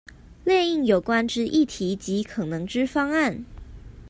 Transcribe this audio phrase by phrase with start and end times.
[0.45, 3.45] 列印有關之議題及可能之方案